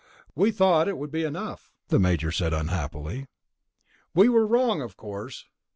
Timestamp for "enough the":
1.23-1.99